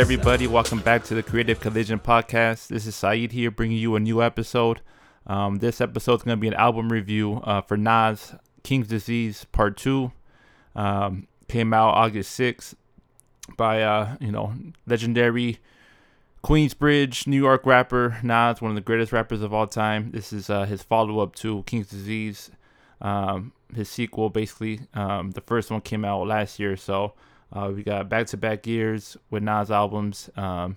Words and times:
everybody? 0.00 0.46
Welcome 0.46 0.78
back 0.80 1.04
to 1.04 1.14
the 1.14 1.22
Creative 1.22 1.60
Collision 1.60 1.98
Podcast. 1.98 2.68
This 2.68 2.86
is 2.86 2.96
Saeed 2.96 3.32
here, 3.32 3.50
bringing 3.50 3.76
you 3.76 3.96
a 3.96 4.00
new 4.00 4.22
episode. 4.22 4.80
Um, 5.26 5.58
this 5.58 5.78
episode 5.78 6.14
is 6.14 6.22
going 6.22 6.38
to 6.38 6.40
be 6.40 6.48
an 6.48 6.54
album 6.54 6.90
review 6.90 7.42
uh, 7.44 7.60
for 7.60 7.76
Nas, 7.76 8.34
King's 8.62 8.88
Disease 8.88 9.44
Part 9.52 9.76
Two. 9.76 10.12
Um, 10.74 11.28
came 11.48 11.74
out 11.74 11.90
August 11.90 12.40
6th 12.40 12.72
by 13.58 13.82
uh, 13.82 14.16
you 14.20 14.32
know 14.32 14.54
legendary 14.86 15.58
Queensbridge, 16.42 17.26
New 17.26 17.36
York 17.36 17.66
rapper 17.66 18.18
Nas, 18.22 18.62
one 18.62 18.70
of 18.70 18.76
the 18.76 18.80
greatest 18.80 19.12
rappers 19.12 19.42
of 19.42 19.52
all 19.52 19.66
time. 19.66 20.12
This 20.12 20.32
is 20.32 20.48
uh, 20.48 20.64
his 20.64 20.82
follow-up 20.82 21.34
to 21.36 21.62
King's 21.64 21.90
Disease, 21.90 22.50
um, 23.02 23.52
his 23.74 23.90
sequel, 23.90 24.30
basically. 24.30 24.80
Um, 24.94 25.32
the 25.32 25.42
first 25.42 25.70
one 25.70 25.82
came 25.82 26.06
out 26.06 26.26
last 26.26 26.58
year, 26.58 26.78
so 26.78 27.12
uh, 27.52 27.70
we 27.74 27.82
got 27.82 28.08
back-to-back 28.08 28.66
years 28.66 29.16
with 29.30 29.42
Nas 29.42 29.70
albums, 29.70 30.30
um, 30.36 30.76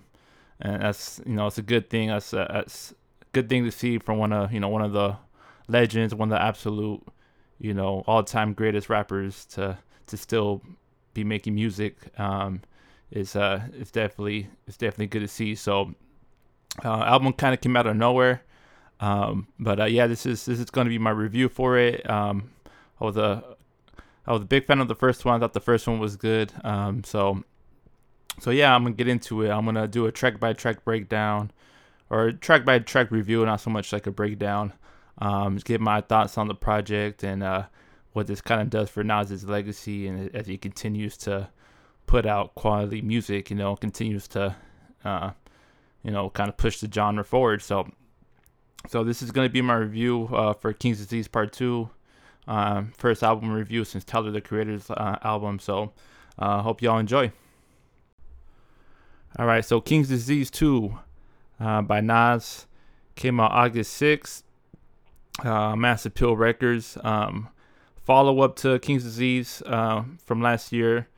and 0.60 0.82
that's 0.82 1.20
you 1.24 1.34
know 1.34 1.46
it's 1.46 1.58
a 1.58 1.62
good 1.62 1.90
thing. 1.90 2.08
That's 2.08 2.32
a, 2.32 2.48
that's 2.50 2.92
a 3.22 3.24
good 3.32 3.48
thing 3.48 3.64
to 3.64 3.70
see 3.70 3.98
from 3.98 4.18
one 4.18 4.32
of 4.32 4.52
you 4.52 4.60
know 4.60 4.68
one 4.68 4.82
of 4.82 4.92
the 4.92 5.16
legends, 5.68 6.14
one 6.14 6.30
of 6.32 6.36
the 6.38 6.42
absolute 6.42 7.02
you 7.58 7.74
know 7.74 8.02
all-time 8.06 8.52
greatest 8.54 8.88
rappers 8.88 9.44
to 9.46 9.78
to 10.06 10.16
still 10.16 10.62
be 11.12 11.24
making 11.24 11.54
music. 11.54 11.96
Um, 12.18 12.62
is 13.10 13.36
uh 13.36 13.62
it's 13.78 13.92
definitely 13.92 14.48
it's 14.66 14.76
definitely 14.76 15.06
good 15.06 15.20
to 15.20 15.28
see. 15.28 15.54
So 15.54 15.94
uh, 16.84 17.04
album 17.04 17.32
kind 17.32 17.54
of 17.54 17.60
came 17.60 17.76
out 17.76 17.86
of 17.86 17.96
nowhere. 17.96 18.42
Um, 19.00 19.48
but 19.58 19.80
uh, 19.80 19.84
yeah, 19.84 20.06
this 20.06 20.26
is 20.26 20.44
this 20.46 20.58
is 20.58 20.70
going 20.70 20.86
to 20.86 20.88
be 20.88 20.98
my 20.98 21.10
review 21.10 21.48
for 21.48 21.76
it. 21.78 22.08
Um, 22.08 22.50
I 23.00 23.04
was 23.04 23.16
a 23.16 23.56
I 24.26 24.32
was 24.32 24.42
a 24.42 24.46
big 24.46 24.66
fan 24.66 24.80
of 24.80 24.88
the 24.88 24.94
first 24.94 25.24
one. 25.24 25.36
I 25.36 25.38
thought 25.38 25.52
the 25.52 25.60
first 25.60 25.86
one 25.86 25.98
was 25.98 26.16
good. 26.16 26.52
Um, 26.62 27.04
so 27.04 27.44
so 28.40 28.50
yeah, 28.50 28.74
I'm 28.74 28.84
gonna 28.84 28.94
get 28.94 29.08
into 29.08 29.42
it. 29.42 29.50
I'm 29.50 29.64
gonna 29.64 29.88
do 29.88 30.06
a 30.06 30.12
track 30.12 30.40
by 30.40 30.52
track 30.52 30.84
breakdown 30.84 31.50
or 32.10 32.32
track 32.32 32.64
by 32.64 32.78
track 32.78 33.10
review, 33.10 33.44
not 33.44 33.60
so 33.60 33.70
much 33.70 33.92
like 33.92 34.06
a 34.06 34.10
breakdown. 34.10 34.72
Um, 35.18 35.56
just 35.56 35.66
give 35.66 35.80
my 35.80 36.00
thoughts 36.00 36.36
on 36.38 36.48
the 36.48 36.54
project 36.54 37.22
and 37.22 37.42
uh, 37.42 37.64
what 38.12 38.26
this 38.26 38.40
kind 38.40 38.60
of 38.60 38.70
does 38.70 38.90
for 38.90 39.04
Nas's 39.04 39.44
legacy 39.44 40.06
and 40.06 40.34
as 40.34 40.46
he 40.46 40.58
continues 40.58 41.16
to 41.18 41.48
put 42.06 42.26
out 42.26 42.54
quality 42.54 43.00
music, 43.00 43.50
you 43.50 43.56
know, 43.56 43.76
continues 43.76 44.28
to, 44.28 44.54
uh, 45.04 45.30
you 46.02 46.10
know, 46.10 46.30
kind 46.30 46.48
of 46.48 46.56
push 46.56 46.80
the 46.80 46.90
genre 46.90 47.24
forward. 47.24 47.62
So, 47.62 47.88
so 48.88 49.04
this 49.04 49.22
is 49.22 49.30
to 49.30 49.48
be 49.48 49.62
my 49.62 49.74
review 49.74 50.28
uh, 50.32 50.52
for 50.52 50.72
King's 50.72 50.98
Disease 50.98 51.28
Part 51.28 51.52
Two, 51.52 51.90
um, 52.46 52.92
first 52.96 53.22
album 53.22 53.52
review 53.52 53.84
since 53.84 54.04
Tyler 54.04 54.30
the 54.30 54.40
Creator's 54.40 54.90
uh, 54.90 55.18
album. 55.22 55.58
So, 55.58 55.92
uh, 56.38 56.62
hope 56.62 56.82
y'all 56.82 56.98
enjoy. 56.98 57.32
All 59.38 59.46
right, 59.46 59.64
so 59.64 59.80
King's 59.80 60.08
Disease 60.08 60.50
Two 60.50 60.98
uh, 61.58 61.82
by 61.82 62.00
Nas 62.00 62.66
came 63.14 63.40
out 63.40 63.52
August 63.52 63.92
sixth. 63.92 64.42
Uh, 65.42 65.74
Mass 65.74 66.06
Appeal 66.06 66.36
Records. 66.36 66.96
Um, 67.02 67.48
follow 68.04 68.40
up 68.40 68.54
to 68.56 68.78
King's 68.78 69.02
Disease 69.02 69.64
uh, 69.66 70.04
from 70.24 70.40
last 70.40 70.70
year. 70.70 71.08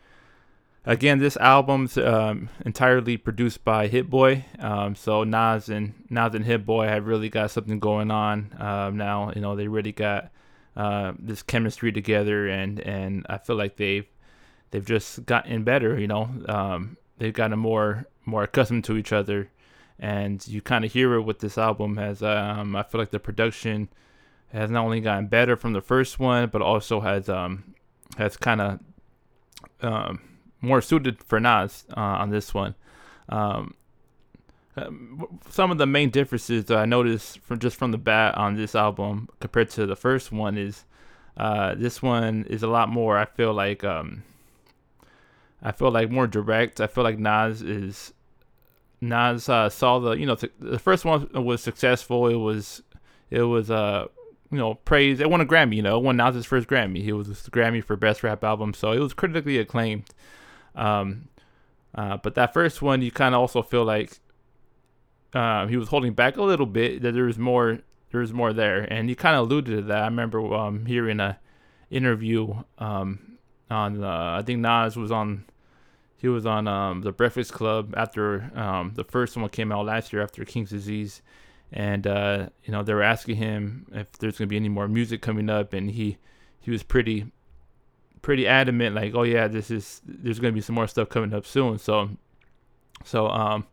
Again, 0.87 1.19
this 1.19 1.37
album's 1.37 1.99
um, 1.99 2.49
entirely 2.65 3.19
produced 3.19 3.63
by 3.63 3.89
Hit 3.89 4.09
Boy. 4.09 4.47
Um, 4.59 4.95
so 4.95 5.23
Nas 5.23 5.69
and 5.69 5.93
Nas 6.09 6.35
and 6.35 6.47
Hit 6.47 6.65
Boy 6.65 6.87
have 6.87 7.07
really 7.07 7.29
got 7.29 7.51
something 7.51 7.79
going 7.79 8.11
on 8.11 8.53
now. 8.59 9.33
You 9.35 9.43
know, 9.43 9.55
they 9.55 9.69
really 9.69 9.93
got 9.93 10.31
uh, 10.77 11.13
this 11.19 11.43
chemistry 11.43 11.93
together, 11.93 12.47
and 12.49 12.81
and 12.81 13.27
I 13.29 13.39
feel 13.39 13.57
like 13.57 13.77
they've 13.77 14.07
they've 14.71 14.85
just 14.85 15.25
gotten 15.27 15.65
better. 15.65 15.99
You 15.99 16.07
know, 16.07 16.31
um, 16.49 16.97
they've 17.19 17.33
gotten 17.33 17.59
more 17.59 18.07
more 18.25 18.43
accustomed 18.43 18.85
to 18.85 18.97
each 18.97 19.13
other, 19.13 19.51
and 19.99 20.47
you 20.47 20.61
kind 20.61 20.85
of 20.85 20.93
hear 20.93 21.15
it 21.15 21.23
with 21.23 21.41
this 21.41 21.57
album. 21.57 21.99
As 21.99 22.23
um, 22.23 22.77
I 22.77 22.83
feel 22.83 23.01
like 23.01 23.11
the 23.11 23.21
production 23.21 23.89
has 24.53 24.71
not 24.71 24.85
only 24.85 25.01
gotten 25.01 25.27
better 25.27 25.57
from 25.57 25.73
the 25.73 25.81
first 25.81 26.19
one, 26.19 26.49
but 26.49 26.63
also 26.63 27.01
has 27.01 27.29
um 27.29 27.75
has 28.19 28.37
kind 28.37 28.61
of 28.61 28.81
um 29.81 30.21
more 30.61 30.83
suited 30.83 31.23
for 31.23 31.41
Nas 31.41 31.85
uh, 31.97 32.01
on 32.01 32.31
this 32.31 32.53
one. 32.53 32.75
Um, 33.29 33.75
um, 34.77 35.41
some 35.51 35.71
of 35.71 35.79
the 35.79 35.87
main 35.87 36.11
differences 36.11 36.67
that 36.67 36.79
I 36.79 36.85
noticed 36.85 37.41
from 37.41 37.59
just 37.59 37.77
from 37.77 37.93
the 37.93 37.99
bat 37.99 38.37
on 38.37 38.57
this 38.57 38.75
album 38.75 39.29
compared 39.41 39.71
to 39.71 39.87
the 39.87 39.97
first 39.97 40.33
one 40.33 40.59
is 40.59 40.85
uh, 41.37 41.75
this 41.75 42.03
one 42.03 42.45
is 42.49 42.63
a 42.63 42.67
lot 42.67 42.89
more. 42.89 43.17
I 43.17 43.25
feel 43.25 43.53
like 43.53 43.85
um, 43.85 44.23
I 45.63 45.73
feel 45.73 45.91
like 45.91 46.11
more 46.11 46.27
direct. 46.27 46.81
I 46.81 46.87
feel 46.87 47.05
like 47.05 47.19
Nas 47.19 47.63
is 47.63 48.13
Nas 49.01 49.49
uh, 49.49 49.69
saw 49.69 49.99
the 49.99 50.13
you 50.13 50.27
know 50.27 50.35
th- 50.35 50.53
the 50.61 50.79
first 50.79 51.05
one 51.05 51.29
was 51.33 51.63
successful. 51.63 52.29
It 52.29 52.37
was 52.37 52.83
it 53.31 53.43
was 53.43 53.71
uh 53.71 54.07
you 54.51 54.59
know 54.59 54.75
praised. 54.75 55.21
It 55.21 55.31
won 55.31 55.41
a 55.41 55.47
Grammy. 55.47 55.77
You 55.77 55.83
know, 55.83 55.99
it 55.99 56.03
won 56.03 56.17
Nas's 56.17 56.47
first 56.47 56.69
Grammy. 56.69 57.03
He 57.03 57.13
was 57.13 57.29
the 57.29 57.51
Grammy 57.51 57.83
for 57.83 57.97
best 57.97 58.23
rap 58.23 58.45
album, 58.45 58.75
so 58.75 58.93
it 58.93 58.99
was 58.99 59.15
critically 59.15 59.59
acclaimed. 59.59 60.05
Um, 60.75 61.29
uh, 61.95 62.19
but 62.19 62.35
that 62.35 62.53
first 62.53 62.83
one, 62.83 63.01
you 63.01 63.11
kind 63.11 63.35
of 63.35 63.41
also 63.41 63.63
feel 63.63 63.85
like 63.85 64.19
uh, 65.37 65.67
he 65.67 65.77
was 65.77 65.89
holding 65.89 66.15
back 66.15 66.37
a 66.37 66.43
little 66.43 66.67
bit. 66.67 67.03
That 67.03 67.13
there 67.13 67.25
was 67.25 67.39
more, 67.39 67.81
there 68.11 68.21
was 68.21 68.33
more 68.33 68.53
there, 68.53 68.81
and 68.91 69.09
he 69.09 69.15
kind 69.15 69.37
of 69.37 69.43
alluded 69.43 69.77
to 69.77 69.83
that. 69.83 70.03
I 70.03 70.07
remember 70.07 70.55
um, 70.55 70.87
hearing 70.87 71.21
a 71.21 71.39
interview 71.91 72.63
um, 72.79 73.39
on, 73.71 74.03
uh, 74.03 74.39
I 74.41 74.43
think 74.43 74.61
Nas 74.61 74.97
was 74.97 75.13
on, 75.13 75.45
he 76.17 76.29
was 76.29 76.47
on 76.47 76.67
um, 76.67 77.03
the 77.03 77.13
Breakfast 77.13 77.53
Club 77.53 77.95
after 77.97 78.51
um, 78.55 78.93
the 78.95 79.05
first 79.05 79.37
one 79.37 79.49
came 79.51 79.71
out 79.71 79.85
last 79.85 80.13
year 80.13 80.23
after 80.23 80.45
King's 80.45 80.71
Disease, 80.71 81.21
and 81.71 82.07
uh, 82.07 82.49
you 82.65 82.73
know 82.73 82.83
they 82.83 82.95
were 82.95 83.03
asking 83.03 83.37
him 83.37 83.87
if 83.93 84.13
there's 84.13 84.39
gonna 84.39 84.49
be 84.49 84.57
any 84.57 84.71
more 84.71 84.89
music 84.89 85.21
coming 85.21 85.51
up, 85.51 85.75
and 85.75 85.91
he 85.91 86.17
he 86.61 86.71
was 86.71 86.83
pretty 86.83 87.27
pretty 88.23 88.49
adamant, 88.49 88.95
like, 88.95 89.15
oh 89.15 89.23
yeah, 89.23 89.47
this 89.49 89.71
is 89.71 90.01
there's 90.05 90.41
gonna 90.41 90.53
be 90.53 90.61
some 90.61 90.75
more 90.75 90.89
stuff 90.89 91.09
coming 91.11 91.35
up 91.35 91.45
soon. 91.45 91.79
So, 91.79 92.11
so 93.05 93.29
um, 93.29 93.67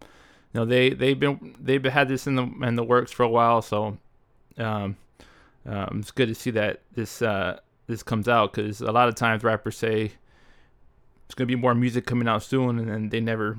you 0.53 0.59
know, 0.59 0.65
they 0.65 0.91
they've 0.91 1.19
been 1.19 1.55
they've 1.59 1.83
had 1.83 2.07
this 2.07 2.27
in 2.27 2.35
the 2.35 2.43
in 2.61 2.75
the 2.75 2.83
works 2.83 3.11
for 3.11 3.23
a 3.23 3.29
while. 3.29 3.61
So, 3.61 3.97
um, 4.57 4.97
um 5.65 5.99
it's 5.99 6.11
good 6.11 6.27
to 6.27 6.35
see 6.35 6.51
that 6.51 6.81
this 6.93 7.21
uh 7.21 7.59
this 7.87 8.03
comes 8.03 8.27
out 8.27 8.53
because 8.53 8.81
a 8.81 8.91
lot 8.91 9.09
of 9.09 9.15
times 9.15 9.43
rappers 9.43 9.77
say 9.77 10.11
it's 11.25 11.35
gonna 11.35 11.47
be 11.47 11.55
more 11.55 11.73
music 11.73 12.05
coming 12.05 12.27
out 12.27 12.43
soon, 12.43 12.77
and 12.77 12.89
then 12.89 13.09
they 13.09 13.19
never 13.19 13.57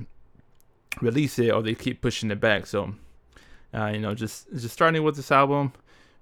release 1.01 1.39
it 1.39 1.51
or 1.51 1.63
they 1.63 1.75
keep 1.75 2.01
pushing 2.01 2.31
it 2.31 2.41
back. 2.41 2.67
So, 2.67 2.95
uh, 3.75 3.87
you 3.87 3.99
know, 3.99 4.15
just 4.15 4.47
just 4.53 4.71
starting 4.71 5.03
with 5.03 5.17
this 5.17 5.33
album, 5.33 5.73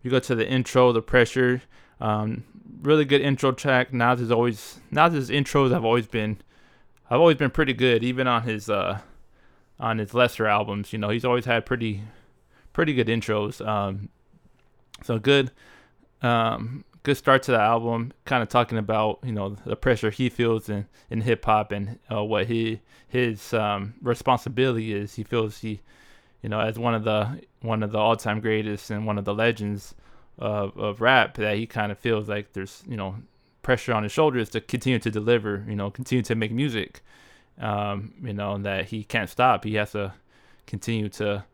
you 0.03 0.11
go 0.11 0.21
to 0.21 0.35
the 0.35 0.49
intro, 0.49 0.93
the 0.93 1.03
pressure. 1.03 1.63
Um, 2.01 2.45
really 2.81 3.05
good 3.05 3.21
intro 3.21 3.53
track. 3.53 3.93
Nas 3.93 4.21
is 4.21 4.31
always 4.31 4.81
Nas's 4.91 5.31
intros 5.31 5.71
have 5.71 5.85
always 5.85 6.07
been 6.07 6.39
I've 7.11 7.21
always 7.21 7.37
been 7.37 7.51
pretty 7.51 7.75
good, 7.75 8.03
even 8.03 8.27
on 8.27 8.45
his 8.45 8.71
uh 8.71 9.01
on 9.83 9.99
his 9.99 10.15
lesser 10.15 10.47
albums. 10.47 10.93
You 10.93 10.99
know, 10.99 11.11
he's 11.11 11.25
always 11.25 11.45
had 11.45 11.67
pretty 11.67 12.03
pretty 12.73 12.95
good 12.95 13.09
intros. 13.09 13.65
Um, 13.67 14.09
so 15.05 15.19
good 15.19 15.51
um 16.23 16.85
good 17.03 17.17
start 17.17 17.43
to 17.43 17.51
the 17.51 17.61
album. 17.61 18.13
Kind 18.25 18.43
of 18.43 18.49
talking 18.49 18.79
about 18.79 19.19
you 19.25 19.33
know 19.33 19.57
the 19.67 19.77
pressure 19.77 20.11
he 20.11 20.31
feels 20.31 20.69
in 20.69 20.87
in 21.11 21.21
hip 21.21 21.45
hop 21.45 21.73
and 21.73 21.99
uh, 22.11 22.23
what 22.25 22.47
he 22.47 22.81
his 23.09 23.53
um 23.53 23.95
responsibility 24.01 24.95
is. 24.95 25.15
He 25.15 25.25
feels 25.25 25.59
he 25.59 25.81
you 26.43 26.49
know 26.49 26.61
as 26.61 26.79
one 26.79 26.95
of 26.95 27.05
the 27.05 27.43
one 27.61 27.83
of 27.83 27.93
the 27.93 27.99
all 27.99 28.17
time 28.17 28.41
greatest 28.41 28.91
and 28.91 29.07
one 29.07 29.19
of 29.19 29.25
the 29.25 29.35
legends 29.35 29.95
of, 30.39 30.77
of 30.79 31.01
rap 31.01 31.35
that 31.35 31.57
he 31.57 31.67
kind 31.67 31.93
of 31.93 31.99
feels 31.99 32.29
like 32.29 32.53
there's 32.53 32.83
you 32.89 32.97
know 32.97 33.17
pressure 33.63 33.93
on 33.93 34.03
his 34.03 34.11
shoulders 34.11 34.49
to 34.51 34.61
continue 34.61 34.99
to 34.99 35.11
deliver 35.11 35.65
you 35.69 35.77
know 35.77 35.91
continue 35.91 36.23
to 36.23 36.35
make 36.35 36.51
music 36.51 37.01
um, 37.61 38.15
you 38.23 38.33
know 38.33 38.59
that 38.59 38.87
he 38.87 39.05
can't 39.05 39.31
stop 39.31 39.65
he 39.65 39.75
has 39.75 39.93
to 39.93 40.13
continue 40.67 41.09
to 41.09 41.45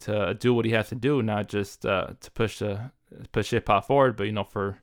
to 0.00 0.34
do 0.34 0.52
what 0.54 0.64
he 0.64 0.72
has 0.72 0.88
to 0.88 0.94
do 0.94 1.22
not 1.22 1.48
just 1.48 1.84
uh, 1.86 2.08
to 2.20 2.30
push 2.32 2.58
the 2.58 2.90
push 3.32 3.50
hip 3.50 3.68
hop 3.68 3.86
forward 3.86 4.16
but 4.16 4.24
you 4.24 4.32
know 4.32 4.44
for 4.44 4.78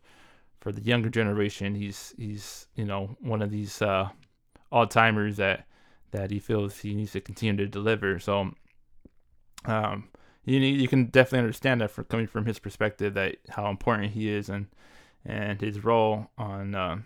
for 0.59 0.71
the 0.71 0.81
younger 0.81 1.09
generation 1.09 1.75
he's 1.75 2.13
he's 2.17 2.67
you 2.75 2.85
know 2.85 3.15
one 3.19 3.41
of 3.41 3.51
these 3.51 3.81
uh, 3.81 4.09
all 4.71 4.87
timers 4.87 5.37
that 5.37 5.65
that 6.11 6.31
he 6.31 6.39
feels 6.39 6.79
he 6.79 6.93
needs 6.93 7.11
to 7.11 7.21
continue 7.21 7.55
to 7.55 7.67
deliver 7.67 8.19
so 8.19 8.51
um 9.65 10.09
you 10.45 10.59
you 10.59 10.87
can 10.87 11.05
definitely 11.05 11.39
understand 11.39 11.81
that 11.81 11.91
from 11.91 12.05
coming 12.05 12.27
from 12.27 12.45
his 12.45 12.59
perspective 12.59 13.13
that 13.13 13.37
how 13.49 13.69
important 13.69 14.11
he 14.11 14.29
is 14.29 14.49
and 14.49 14.67
and 15.25 15.61
his 15.61 15.83
role 15.83 16.27
on 16.37 16.75
uh, 16.75 16.97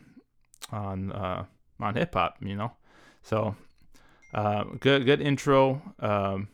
on 0.72 1.12
uh, 1.12 1.46
on 1.80 1.96
hip 1.96 2.14
hop, 2.14 2.38
you 2.42 2.56
know. 2.56 2.72
So 3.26 3.56
uh, 4.36 4.66
good 4.80 5.06
good 5.06 5.20
intro. 5.20 5.82
Um, 6.00 6.48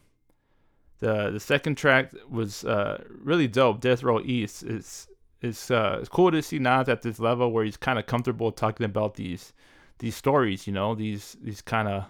the 1.00 1.30
the 1.32 1.40
second 1.40 1.76
track 1.76 2.14
was 2.30 2.64
uh, 2.64 3.04
really 3.10 3.48
dope. 3.48 3.82
Death 3.82 4.04
Row 4.04 4.22
East. 4.22 4.64
It's 4.64 5.08
it's 5.42 5.70
uh, 5.70 5.98
it's 6.00 6.08
cool 6.08 6.32
to 6.32 6.42
see 6.42 6.60
Nas 6.60 6.88
at 6.88 7.02
this 7.02 7.20
level 7.20 7.52
where 7.52 7.66
he's 7.66 7.76
kind 7.76 8.00
of 8.00 8.06
comfortable 8.06 8.54
talking 8.54 8.86
about 8.86 9.16
these 9.16 9.52
these 10.00 10.16
stories, 10.16 10.66
you 10.66 10.72
know, 10.72 10.96
these 10.96 11.36
these 11.42 11.62
kind 11.62 11.90
of 11.90 12.06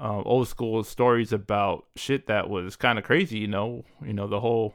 uh, 0.00 0.22
old 0.22 0.48
school 0.48 0.82
stories 0.82 1.32
about 1.32 1.86
shit 1.94 2.26
that 2.26 2.50
was 2.50 2.74
kind 2.74 2.98
of 2.98 3.04
crazy. 3.04 3.38
You 3.38 3.48
know, 3.48 3.84
you 4.04 4.12
know 4.12 4.26
the 4.26 4.40
whole 4.40 4.74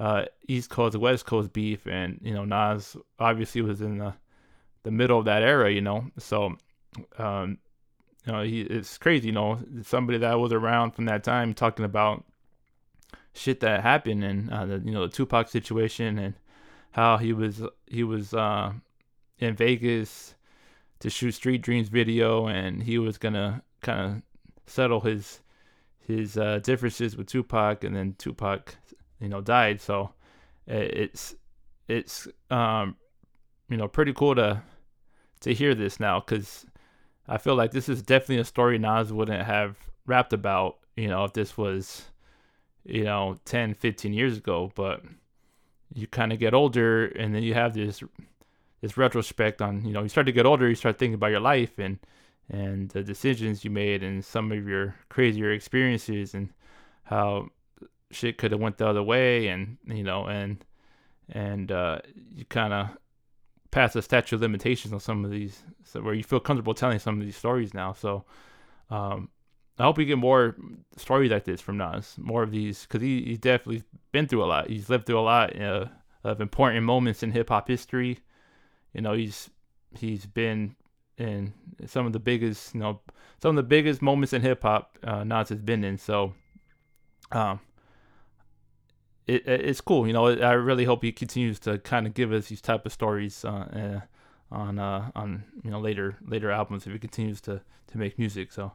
uh, 0.00 0.24
East 0.48 0.68
Coast 0.68 0.96
West 0.96 1.26
Coast 1.26 1.52
beef, 1.52 1.86
and 1.86 2.18
you 2.22 2.34
know 2.34 2.44
Nas 2.44 2.96
obviously 3.20 3.62
was 3.62 3.80
in 3.80 3.98
the 3.98 4.14
the 4.82 4.90
middle 4.90 5.20
of 5.20 5.26
that 5.26 5.42
era. 5.42 5.70
You 5.70 5.82
know, 5.82 6.10
so 6.18 6.56
um, 7.18 7.58
you 8.26 8.32
know 8.32 8.42
he 8.42 8.62
it's 8.62 8.98
crazy. 8.98 9.28
You 9.28 9.32
know, 9.32 9.60
somebody 9.82 10.18
that 10.18 10.38
was 10.38 10.52
around 10.52 10.92
from 10.92 11.06
that 11.06 11.24
time 11.24 11.54
talking 11.54 11.84
about 11.84 12.24
shit 13.34 13.60
that 13.60 13.82
happened 13.82 14.24
and 14.24 14.50
uh, 14.50 14.66
the 14.66 14.78
you 14.84 14.92
know 14.92 15.06
the 15.06 15.12
Tupac 15.12 15.48
situation 15.48 16.18
and 16.18 16.34
how 16.92 17.16
he 17.16 17.32
was 17.32 17.62
he 17.86 18.04
was 18.04 18.34
uh, 18.34 18.72
in 19.38 19.56
Vegas 19.56 20.34
to 21.00 21.10
shoot 21.10 21.32
Street 21.32 21.62
Dreams 21.62 21.88
video 21.88 22.46
and 22.46 22.82
he 22.82 22.98
was 22.98 23.18
gonna 23.18 23.62
kind 23.80 24.00
of 24.00 24.22
settle 24.66 25.00
his 25.00 25.40
his 25.98 26.36
uh, 26.36 26.60
differences 26.62 27.16
with 27.16 27.26
Tupac 27.26 27.84
and 27.84 27.96
then 27.96 28.14
Tupac 28.18 28.76
you 29.20 29.28
know 29.28 29.40
died 29.40 29.80
so 29.80 30.12
it's 30.66 31.34
it's 31.88 32.28
um 32.50 32.96
you 33.68 33.76
know 33.76 33.88
pretty 33.88 34.12
cool 34.12 34.34
to 34.34 34.62
to 35.40 35.52
hear 35.52 35.74
this 35.74 35.98
now 35.98 36.20
because 36.20 36.66
I 37.28 37.38
feel 37.38 37.54
like 37.54 37.70
this 37.70 37.88
is 37.88 38.02
definitely 38.02 38.38
a 38.38 38.44
story 38.44 38.78
Nas 38.78 39.12
wouldn't 39.12 39.44
have 39.44 39.76
rapped 40.06 40.32
about 40.32 40.78
you 40.96 41.08
know 41.08 41.24
if 41.24 41.32
this 41.32 41.56
was 41.56 42.06
you 42.84 43.04
know 43.04 43.38
10 43.44 43.74
15 43.74 44.12
years 44.12 44.36
ago 44.36 44.72
but 44.74 45.02
you 45.94 46.06
kind 46.06 46.32
of 46.32 46.38
get 46.38 46.54
older 46.54 47.06
and 47.06 47.34
then 47.34 47.42
you 47.42 47.54
have 47.54 47.74
this 47.74 48.02
this 48.80 48.96
retrospect 48.96 49.62
on 49.62 49.84
you 49.84 49.92
know 49.92 50.02
you 50.02 50.08
start 50.08 50.26
to 50.26 50.32
get 50.32 50.46
older 50.46 50.68
you 50.68 50.74
start 50.74 50.98
thinking 50.98 51.14
about 51.14 51.30
your 51.30 51.40
life 51.40 51.78
and 51.78 51.98
and 52.48 52.90
the 52.90 53.02
decisions 53.02 53.64
you 53.64 53.70
made 53.70 54.02
and 54.02 54.24
some 54.24 54.50
of 54.50 54.66
your 54.66 54.94
crazier 55.08 55.52
experiences 55.52 56.34
and 56.34 56.48
how 57.04 57.48
shit 58.10 58.36
could 58.36 58.50
have 58.50 58.60
went 58.60 58.76
the 58.78 58.86
other 58.86 59.02
way 59.02 59.46
and 59.48 59.78
you 59.86 60.02
know 60.02 60.26
and 60.26 60.64
and 61.28 61.72
uh, 61.72 61.98
you 62.34 62.44
kind 62.44 62.72
of 62.72 62.88
pass 63.72 63.94
the 63.94 64.02
statute 64.02 64.36
of 64.36 64.42
limitations 64.42 64.92
on 64.92 65.00
some 65.00 65.24
of 65.24 65.30
these 65.32 65.62
so 65.82 66.00
where 66.00 66.14
you 66.14 66.22
feel 66.22 66.38
comfortable 66.38 66.74
telling 66.74 67.00
some 67.00 67.18
of 67.18 67.24
these 67.24 67.36
stories 67.36 67.74
now 67.74 67.92
so 67.92 68.24
um, 68.90 69.28
I 69.78 69.84
hope 69.84 69.96
we 69.96 70.04
get 70.04 70.18
more 70.18 70.54
stories 70.96 71.30
like 71.30 71.44
this 71.44 71.60
from 71.60 71.78
Nas, 71.78 72.14
more 72.18 72.42
of 72.42 72.50
these, 72.50 72.82
because 72.82 73.00
he, 73.00 73.22
he's 73.22 73.38
definitely 73.38 73.82
been 74.12 74.28
through 74.28 74.44
a 74.44 74.46
lot. 74.46 74.68
He's 74.68 74.90
lived 74.90 75.06
through 75.06 75.18
a 75.18 75.20
lot 75.20 75.60
uh, 75.60 75.86
of 76.24 76.40
important 76.40 76.84
moments 76.84 77.22
in 77.22 77.32
hip 77.32 77.48
hop 77.48 77.68
history. 77.68 78.18
You 78.92 79.00
know, 79.00 79.14
he's 79.14 79.50
he's 79.98 80.26
been 80.26 80.76
in 81.16 81.54
some 81.86 82.06
of 82.06 82.12
the 82.12 82.18
biggest, 82.18 82.74
you 82.74 82.80
know, 82.80 83.00
some 83.40 83.50
of 83.50 83.56
the 83.56 83.68
biggest 83.68 84.02
moments 84.02 84.32
in 84.32 84.42
hip 84.42 84.62
hop. 84.62 84.98
Uh, 85.02 85.24
Nas 85.24 85.48
has 85.48 85.62
been 85.62 85.84
in, 85.84 85.96
so 85.96 86.34
um, 87.32 87.58
it, 89.26 89.46
it's 89.46 89.80
cool. 89.80 90.06
You 90.06 90.12
know, 90.12 90.26
I 90.26 90.52
really 90.52 90.84
hope 90.84 91.02
he 91.02 91.12
continues 91.12 91.58
to 91.60 91.78
kind 91.78 92.06
of 92.06 92.14
give 92.14 92.32
us 92.32 92.48
these 92.48 92.60
type 92.60 92.86
of 92.86 92.92
stories 92.92 93.44
uh, 93.44 93.48
uh, 94.52 94.54
on 94.54 94.78
uh, 94.78 95.10
on 95.14 95.44
you 95.62 95.70
know 95.70 95.80
later 95.80 96.16
later 96.26 96.50
albums 96.50 96.86
if 96.86 96.92
he 96.92 96.98
continues 96.98 97.40
to 97.42 97.60
to 97.88 97.98
make 97.98 98.18
music. 98.18 98.52
So. 98.52 98.72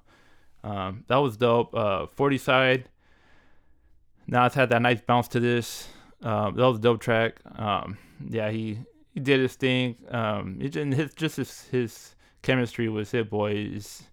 Um, 0.64 1.06
that 1.08 1.18
was 1.18 1.38
dope. 1.38 1.74
Uh, 1.74 2.08
40 2.08 2.38
side. 2.38 2.90
Now 4.28 4.46
it's 4.46 4.56
had 4.56 4.70
that 4.70 4.82
nice 4.82 5.02
bounce 5.02 5.28
to 5.30 5.40
this. 5.40 5.88
Um, 6.22 6.56
that 6.56 6.64
was 6.64 6.78
a 6.78 6.82
dope 6.82 7.00
track. 7.00 7.38
Um, 7.56 7.98
yeah, 8.28 8.50
he 8.50 8.80
he 9.14 9.20
did 9.20 9.40
his 9.40 9.56
thing. 9.56 9.96
Um, 10.10 10.60
and 10.76 10.94
his 10.94 11.14
just 11.14 11.38
his, 11.38 11.62
his 11.70 12.16
chemistry 12.42 12.90
with 12.90 13.12
Hit 13.12 13.30
Boy 13.30 13.54
is 13.54 14.04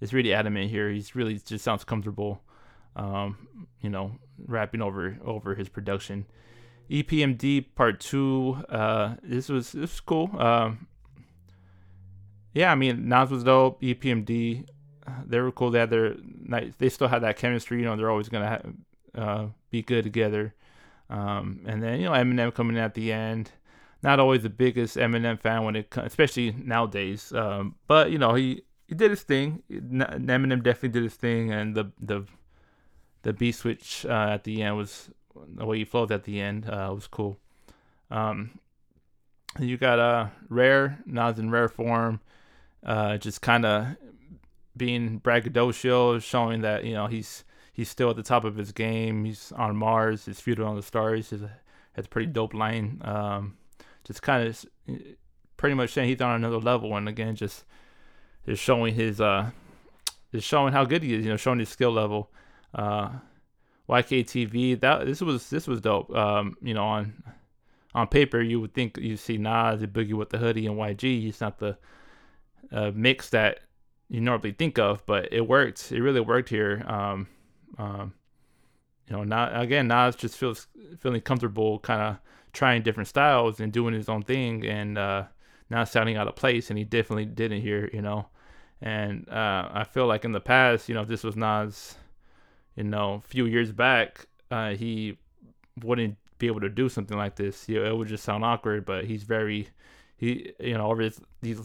is 0.00 0.14
really 0.14 0.32
adamant 0.32 0.70
here. 0.70 0.90
He's 0.90 1.14
really 1.14 1.38
just 1.38 1.64
sounds 1.64 1.84
comfortable. 1.84 2.42
Um, 2.98 3.48
you 3.80 3.90
know, 3.90 4.18
rapping 4.46 4.82
over 4.82 5.18
over 5.24 5.54
his 5.54 5.68
production. 5.68 6.26
EPMD 6.90 7.66
Part 7.74 8.00
Two. 8.00 8.56
Uh, 8.68 9.14
this 9.22 9.48
was 9.48 9.72
this 9.72 9.90
was 9.90 10.00
cool. 10.00 10.30
Um, 10.38 10.86
yeah, 12.54 12.72
I 12.72 12.74
mean 12.74 13.08
Nas 13.08 13.30
was 13.30 13.44
dope. 13.44 13.80
EPMD 13.80 14.66
they 15.26 15.40
were 15.40 15.52
cool. 15.52 15.70
They 15.70 15.80
had 15.80 15.90
their 15.90 16.14
nice. 16.42 16.72
they 16.78 16.88
still 16.88 17.08
had 17.08 17.22
that 17.22 17.36
chemistry. 17.36 17.78
You 17.78 17.84
know, 17.84 17.96
they're 17.96 18.10
always 18.10 18.28
gonna 18.28 18.62
uh, 19.14 19.46
be 19.70 19.82
good 19.82 20.04
together. 20.04 20.54
Um, 21.10 21.60
and 21.66 21.82
then 21.82 22.00
you 22.00 22.06
know 22.06 22.12
Eminem 22.12 22.54
coming 22.54 22.76
in 22.76 22.82
at 22.82 22.94
the 22.94 23.12
end. 23.12 23.50
Not 24.02 24.20
always 24.20 24.42
the 24.42 24.50
biggest 24.50 24.96
Eminem 24.96 25.40
fan 25.40 25.64
when 25.64 25.76
it, 25.76 25.92
especially 25.96 26.52
nowadays. 26.52 27.32
Um, 27.32 27.74
but 27.86 28.10
you 28.10 28.18
know 28.18 28.34
he 28.34 28.62
he 28.86 28.94
did 28.94 29.10
his 29.10 29.22
thing. 29.22 29.62
Eminem 29.70 30.62
definitely 30.62 30.90
did 30.90 31.02
his 31.02 31.14
thing, 31.14 31.52
and 31.52 31.74
the 31.74 31.90
the 32.00 32.24
the 33.22 33.32
B 33.32 33.52
switch 33.52 34.06
uh, 34.06 34.30
at 34.30 34.44
the 34.44 34.62
end 34.62 34.76
was 34.76 35.10
the 35.46 35.66
way 35.66 35.78
he 35.78 35.84
flowed 35.84 36.10
at 36.12 36.24
the 36.24 36.40
end 36.40 36.68
uh, 36.68 36.90
was 36.94 37.06
cool. 37.06 37.38
Um, 38.10 38.58
you 39.58 39.76
got 39.76 39.98
uh 39.98 40.28
rare 40.48 40.98
Nas 41.06 41.38
in 41.38 41.50
rare 41.50 41.68
form, 41.68 42.20
uh, 42.84 43.16
just 43.18 43.42
kind 43.42 43.64
of 43.64 43.96
being 44.76 45.18
braggadocio, 45.18 46.18
showing 46.20 46.62
that 46.62 46.84
you 46.84 46.94
know 46.94 47.06
he's 47.06 47.44
he's 47.72 47.88
still 47.88 48.10
at 48.10 48.16
the 48.16 48.22
top 48.22 48.44
of 48.44 48.56
his 48.56 48.72
game. 48.72 49.24
He's 49.24 49.52
on 49.52 49.76
Mars. 49.76 50.24
His 50.24 50.40
future 50.40 50.64
on 50.64 50.76
the 50.76 50.82
stars. 50.82 51.30
He's 51.30 51.42
a, 51.42 51.50
has 51.92 52.06
a 52.06 52.08
pretty 52.08 52.30
dope 52.30 52.54
line. 52.54 53.00
Um, 53.04 53.56
just 54.04 54.22
kind 54.22 54.48
of 54.48 54.64
pretty 55.56 55.74
much 55.74 55.90
saying 55.90 56.08
he's 56.08 56.20
on 56.20 56.34
another 56.34 56.58
level. 56.58 56.96
And 56.96 57.08
again, 57.08 57.36
just 57.36 57.64
just 58.46 58.62
showing 58.62 58.94
his 58.94 59.20
uh, 59.20 59.50
just 60.32 60.46
showing 60.46 60.72
how 60.72 60.84
good 60.84 61.02
he 61.02 61.14
is. 61.14 61.24
You 61.24 61.30
know, 61.30 61.36
showing 61.36 61.58
his 61.58 61.68
skill 61.68 61.92
level. 61.92 62.30
Uh, 62.74 63.10
YKTV. 63.88 64.80
That 64.80 65.06
this 65.06 65.20
was 65.20 65.50
this 65.50 65.66
was 65.66 65.80
dope. 65.80 66.14
Um, 66.14 66.56
you 66.60 66.74
know, 66.74 66.84
on 66.84 67.22
on 67.94 68.06
paper 68.06 68.40
you 68.40 68.60
would 68.60 68.74
think 68.74 68.98
you 68.98 69.16
see 69.16 69.38
Nas 69.38 69.82
and 69.82 69.92
Boogie 69.92 70.14
with 70.14 70.30
the 70.30 70.38
hoodie 70.38 70.66
and 70.66 70.76
YG. 70.76 71.22
He's 71.22 71.40
not 71.40 71.58
the 71.58 71.76
uh, 72.70 72.90
mix 72.94 73.30
that 73.30 73.60
you 74.08 74.20
normally 74.20 74.52
think 74.52 74.78
of, 74.78 75.04
but 75.06 75.32
it 75.32 75.46
worked. 75.46 75.92
It 75.92 76.00
really 76.00 76.20
worked 76.20 76.48
here. 76.48 76.84
Um, 76.86 77.28
um, 77.78 78.14
you 79.08 79.16
know, 79.16 79.24
not 79.24 79.58
again, 79.60 79.88
Nas 79.88 80.16
just 80.16 80.36
feels 80.36 80.66
feeling 80.98 81.20
comfortable, 81.20 81.78
kind 81.78 82.02
of 82.02 82.16
trying 82.52 82.82
different 82.82 83.08
styles 83.08 83.60
and 83.60 83.72
doing 83.72 83.94
his 83.94 84.08
own 84.08 84.22
thing, 84.22 84.66
and 84.66 84.98
uh, 84.98 85.24
not 85.70 85.88
sounding 85.88 86.16
out 86.16 86.28
of 86.28 86.36
place. 86.36 86.70
And 86.70 86.78
he 86.78 86.84
definitely 86.84 87.26
didn't 87.26 87.62
here, 87.62 87.88
you 87.92 88.02
know. 88.02 88.26
And 88.80 89.28
uh, 89.28 89.68
I 89.72 89.84
feel 89.84 90.06
like 90.06 90.24
in 90.24 90.32
the 90.32 90.40
past, 90.40 90.88
you 90.88 90.94
know, 90.94 91.04
this 91.04 91.24
was 91.24 91.36
Nas, 91.36 91.96
you 92.78 92.84
know, 92.84 93.14
a 93.14 93.20
few 93.20 93.46
years 93.46 93.72
back, 93.72 94.26
uh, 94.52 94.70
he 94.70 95.18
wouldn't 95.82 96.16
be 96.38 96.46
able 96.46 96.60
to 96.60 96.68
do 96.68 96.88
something 96.88 97.16
like 97.16 97.34
this. 97.34 97.68
You 97.68 97.82
know, 97.82 97.90
it 97.90 97.96
would 97.96 98.06
just 98.06 98.22
sound 98.22 98.44
awkward. 98.44 98.84
But 98.84 99.04
he's 99.04 99.24
very, 99.24 99.68
he, 100.16 100.52
you 100.60 100.74
know, 100.74 100.86
over 100.86 101.02
his, 101.02 101.20
these 101.42 101.58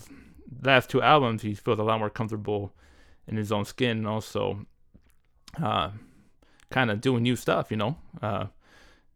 last 0.63 0.89
two 0.89 1.03
albums, 1.03 1.43
he 1.43 1.53
feels 1.53 1.77
a 1.77 1.83
lot 1.83 1.99
more 1.99 2.09
comfortable 2.09 2.73
in 3.27 3.37
his 3.37 3.51
own 3.51 3.63
skin 3.63 3.99
and 3.99 4.07
also 4.07 4.65
uh, 5.61 5.91
kind 6.71 6.89
of 6.89 6.99
doing 6.99 7.21
new 7.21 7.35
stuff, 7.35 7.69
you 7.69 7.77
know, 7.77 7.95
uh, 8.23 8.47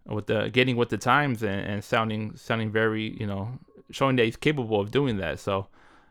with 0.06 0.28
the 0.28 0.50
getting 0.50 0.76
with 0.76 0.90
the 0.90 0.98
times 1.00 1.42
and, 1.42 1.66
and, 1.66 1.84
sounding 1.84 2.36
sounding 2.36 2.72
very, 2.72 3.20
you 3.20 3.26
know, 3.26 3.58
showing 3.90 4.16
that 4.18 4.26
he's 4.26 4.38
capable 4.38 4.80
of 4.80 4.92
doing 4.92 5.18
that. 5.18 5.40
So, 5.40 5.68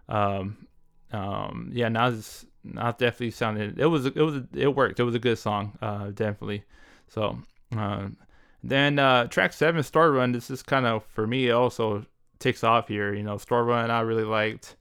um, 0.08 0.66
um, 1.12 1.70
yeah, 1.72 1.88
Nas 1.88 2.44
Nas 2.74 2.94
definitely 2.98 3.30
sounded 3.30 3.78
it 3.78 3.86
was 3.86 4.06
it 4.06 4.16
was 4.16 4.42
it 4.54 4.74
worked. 4.74 5.00
It 5.00 5.04
was 5.04 5.14
a 5.14 5.20
good 5.20 5.38
song, 5.38 5.76
uh, 5.80 6.06
definitely. 6.08 6.64
So, 7.08 7.38
um, 7.72 8.16
then 8.62 8.98
uh, 8.98 9.26
track 9.26 9.52
seven, 9.52 9.82
Store 9.82 10.10
Run. 10.10 10.32
This 10.32 10.50
is 10.50 10.62
kind 10.62 10.86
of 10.86 11.04
for 11.04 11.26
me 11.26 11.50
also 11.50 12.04
takes 12.38 12.64
off 12.64 12.88
here. 12.88 13.14
You 13.14 13.22
know, 13.22 13.38
Store 13.38 13.64
Run 13.64 13.90
I 13.90 14.00
really 14.00 14.24
liked 14.24 14.76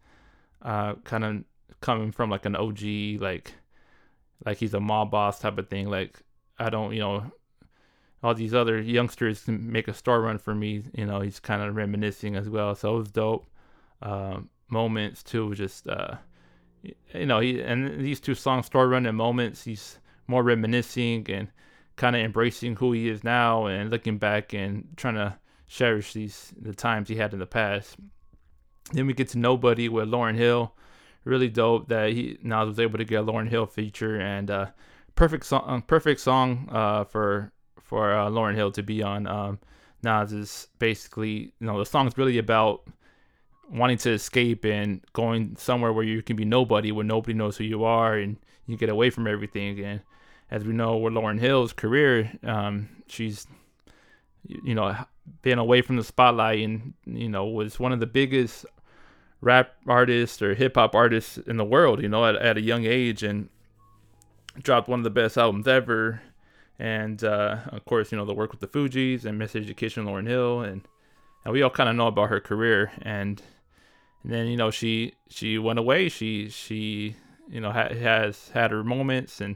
uh, 0.61 0.95
kind 1.03 1.23
of 1.23 1.43
coming 1.81 2.11
from 2.11 2.29
like 2.29 2.45
an 2.45 2.55
OG, 2.55 3.21
like 3.21 3.53
like 4.45 4.57
he's 4.57 4.73
a 4.73 4.79
mob 4.79 5.11
boss 5.11 5.39
type 5.39 5.57
of 5.57 5.69
thing. 5.69 5.89
Like 5.89 6.19
I 6.57 6.69
don't, 6.69 6.93
you 6.93 6.99
know, 6.99 7.31
all 8.23 8.33
these 8.33 8.53
other 8.53 8.81
youngsters 8.81 9.43
can 9.43 9.71
make 9.71 9.87
a 9.87 9.93
star 9.93 10.21
run 10.21 10.37
for 10.39 10.55
me. 10.55 10.83
You 10.93 11.05
know, 11.05 11.21
he's 11.21 11.39
kind 11.39 11.61
of 11.61 11.75
reminiscing 11.75 12.35
as 12.35 12.49
well. 12.49 12.75
So 12.75 12.95
it 12.95 12.97
was 12.99 13.11
dope. 13.11 13.45
Uh, 14.01 14.39
moments 14.69 15.23
too, 15.23 15.53
just 15.55 15.87
uh, 15.87 16.15
you 17.13 17.25
know, 17.25 17.39
he 17.39 17.61
and 17.61 18.03
these 18.03 18.19
two 18.19 18.35
songs, 18.35 18.67
store 18.67 18.87
run 18.87 19.05
and 19.05 19.17
moments, 19.17 19.63
he's 19.63 19.99
more 20.27 20.43
reminiscing 20.43 21.29
and 21.29 21.49
kind 21.95 22.15
of 22.15 22.21
embracing 22.21 22.75
who 22.75 22.91
he 22.91 23.09
is 23.09 23.23
now 23.23 23.65
and 23.67 23.89
looking 23.89 24.17
back 24.17 24.53
and 24.53 24.87
trying 24.97 25.15
to 25.15 25.37
cherish 25.67 26.13
these 26.13 26.53
the 26.59 26.73
times 26.73 27.09
he 27.09 27.15
had 27.15 27.33
in 27.33 27.39
the 27.39 27.45
past. 27.45 27.95
Then 28.91 29.07
we 29.07 29.13
get 29.13 29.29
to 29.29 29.39
Nobody 29.39 29.89
with 29.89 30.09
Lauryn 30.09 30.35
Hill. 30.35 30.73
Really 31.23 31.49
dope 31.49 31.87
that 31.87 32.11
he 32.11 32.37
now 32.43 32.65
was 32.65 32.79
able 32.79 32.99
to 32.99 33.05
get 33.05 33.21
a 33.21 33.23
Lauryn 33.23 33.49
Hill 33.49 33.65
feature 33.65 34.19
and 34.19 34.51
uh, 34.51 34.67
perfect 35.15 35.45
song, 35.45 35.63
uh, 35.65 35.79
perfect 35.81 36.21
song 36.21 36.69
uh, 36.71 37.03
for 37.03 37.51
for 37.81 38.13
uh, 38.13 38.29
Lauryn 38.29 38.55
Hill 38.55 38.71
to 38.71 38.83
be 38.83 39.01
on. 39.01 39.25
Um, 39.25 39.59
Nas 40.03 40.31
is 40.31 40.67
basically, 40.77 41.53
you 41.59 41.67
know, 41.67 41.79
the 41.79 41.85
song's 41.85 42.15
really 42.17 42.37
about 42.37 42.83
wanting 43.69 43.98
to 43.98 44.12
escape 44.12 44.65
and 44.65 45.01
going 45.13 45.55
somewhere 45.57 45.93
where 45.93 46.03
you 46.03 46.22
can 46.22 46.36
be 46.36 46.45
nobody, 46.45 46.91
where 46.91 47.05
nobody 47.05 47.34
knows 47.34 47.57
who 47.57 47.63
you 47.63 47.84
are, 47.84 48.15
and 48.15 48.38
you 48.67 48.77
get 48.77 48.89
away 48.89 49.10
from 49.10 49.27
everything 49.27 49.69
again. 49.69 50.01
As 50.51 50.63
we 50.63 50.74
know, 50.74 50.98
with 50.98 51.13
Lauryn 51.13 51.39
Hill's 51.39 51.74
career, 51.74 52.31
um, 52.43 52.89
she's 53.07 53.48
you 54.48 54.75
know 54.75 54.95
been 55.41 55.57
away 55.57 55.81
from 55.81 55.95
the 55.95 56.03
spotlight 56.03 56.63
and 56.63 56.93
you 57.05 57.27
know 57.27 57.48
was 57.48 57.79
one 57.79 57.91
of 57.91 58.00
the 58.00 58.05
biggest 58.05 58.63
rap 59.41 59.74
artists 59.88 60.39
or 60.41 60.53
hip 60.53 60.75
hop 60.75 60.93
artists 60.93 61.38
in 61.38 61.57
the 61.57 61.65
world. 61.65 62.01
You 62.01 62.10
know, 62.10 62.25
at, 62.25 62.36
at 62.36 62.57
a 62.57 62.62
young 62.62 62.86
age 62.86 63.24
and 63.24 63.50
dropped 64.62 64.88
one 64.88 65.00
of 65.00 65.03
the 65.03 65.10
best 65.10 65.38
albums 65.38 65.67
ever. 65.67 66.22
And 66.77 67.24
uh, 67.24 67.57
of 67.69 67.86
course, 67.86 68.12
you 68.12 68.17
know 68.17 68.25
the 68.25 68.34
work 68.34 68.51
with 68.51 68.60
the 68.60 68.67
Fugees 68.67 69.25
and 69.25 69.39
Miss 69.39 69.55
Education, 69.55 70.05
Lauryn 70.05 70.27
Hill, 70.27 70.62
and 70.62 70.81
and 71.45 71.53
we 71.53 71.62
all 71.62 71.69
kind 71.69 71.89
of 71.89 71.95
know 71.95 72.07
about 72.07 72.29
her 72.29 72.39
career. 72.39 72.91
And, 73.01 73.41
and 74.25 74.34
then 74.34 74.48
you 74.48 74.58
know 74.58 74.72
she 74.72 75.13
she 75.29 75.60
went 75.60 75.77
away. 75.77 76.10
She 76.10 76.50
she 76.50 77.15
you 77.48 77.62
know 77.62 77.72
ha- 77.72 77.94
has 77.94 78.50
had 78.50 78.72
her 78.72 78.84
moments 78.84 79.39
and 79.39 79.55